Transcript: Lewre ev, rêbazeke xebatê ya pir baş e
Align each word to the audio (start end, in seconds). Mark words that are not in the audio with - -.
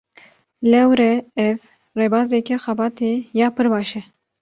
Lewre 0.71 1.09
ev, 1.45 1.57
rêbazeke 1.99 2.55
xebatê 2.65 3.11
ya 3.39 3.47
pir 3.55 3.67
baş 3.73 3.89
e 3.99 4.01